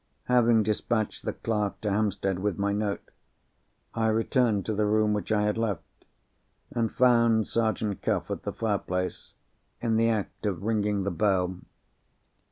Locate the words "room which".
4.87-5.31